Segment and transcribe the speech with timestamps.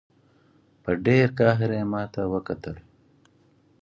[0.83, 2.75] په ډېر قهر یې ماته وکتل.